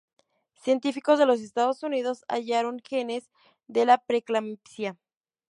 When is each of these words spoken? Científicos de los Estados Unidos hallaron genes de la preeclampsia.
Científicos 0.55 1.19
de 1.19 1.27
los 1.27 1.41
Estados 1.41 1.83
Unidos 1.83 2.25
hallaron 2.27 2.81
genes 2.83 3.29
de 3.67 3.85
la 3.85 3.99
preeclampsia. 3.99 4.97